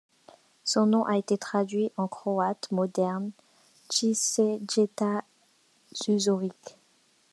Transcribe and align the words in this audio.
Son 0.63 0.87
nom 0.87 1.05
a 1.05 1.15
été 1.19 1.37
traduit 1.37 1.91
en 1.95 2.07
croate 2.07 2.71
moderne 2.71 3.29
Cvijeta 3.91 5.23
Zuzorić. 5.93 6.75